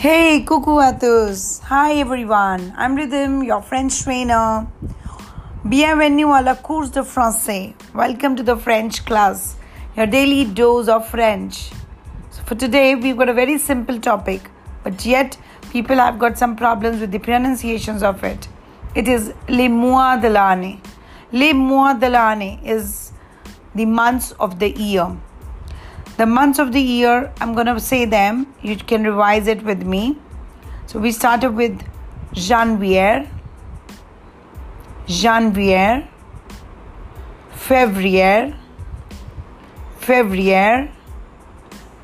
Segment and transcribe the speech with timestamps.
[0.00, 1.60] Hey, à.
[1.64, 2.72] Hi everyone.
[2.78, 4.66] I'm Rhythm, your French trainer.
[5.68, 7.74] Bienvenue à la course de français.
[7.94, 9.56] Welcome to the French class,
[9.98, 11.70] your daily dose of French.
[12.30, 14.40] So for today, we've got a very simple topic,
[14.82, 15.36] but yet
[15.70, 18.48] people have got some problems with the pronunciations of it.
[18.94, 20.80] It is les mois de l'année.
[21.30, 23.12] Les mois de l'année is
[23.74, 25.14] the months of the year.
[26.16, 28.52] The months of the year, I'm going to say them.
[28.62, 30.18] You can revise it with me.
[30.86, 31.82] So we started with
[32.32, 33.28] Janvier,
[35.06, 36.08] Janvier,
[37.54, 38.56] Février,
[40.00, 40.90] Février,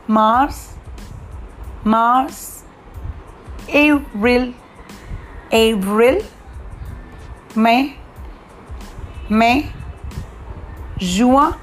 [0.07, 0.75] Mars,
[1.85, 2.65] Mars,
[3.69, 4.55] Avril,
[5.53, 6.23] Avril,
[7.55, 7.97] Mai,
[9.29, 9.73] Mai,
[10.99, 11.55] Juin,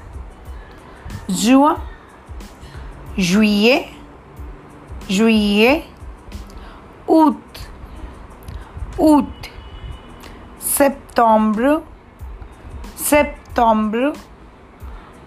[1.28, 1.80] Juin
[3.16, 3.88] juillet,
[5.08, 5.84] juillet,
[7.06, 7.36] août,
[8.98, 9.50] août,
[10.58, 11.82] septembre,
[12.96, 14.12] septembre,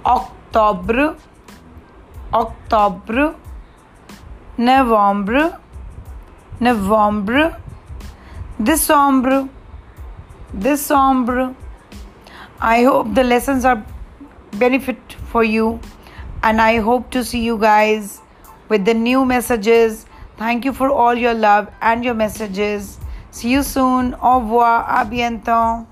[0.04, 1.16] octobre,
[2.34, 3.36] octobre,
[4.58, 5.52] novembre,
[6.60, 7.52] novembre,
[8.60, 9.48] décembre,
[10.54, 11.54] décembre.
[12.60, 13.84] I hope the lessons are
[14.52, 14.98] benefit
[15.32, 15.80] for you
[16.44, 18.22] and I hope to see you guys
[18.70, 20.06] with the new messages.
[20.38, 23.00] Thank you for all your love and your messages.
[23.32, 24.14] See you soon.
[24.22, 24.86] Au revoir.
[24.88, 25.86] A bientôt.